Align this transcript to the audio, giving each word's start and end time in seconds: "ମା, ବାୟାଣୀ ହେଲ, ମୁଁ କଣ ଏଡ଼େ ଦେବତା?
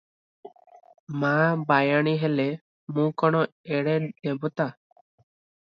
"ମା, 1.23 1.33
ବାୟାଣୀ 1.73 2.15
ହେଲ, 2.25 2.47
ମୁଁ 2.97 3.07
କଣ 3.25 3.45
ଏଡ଼େ 3.79 3.95
ଦେବତା? 4.11 4.71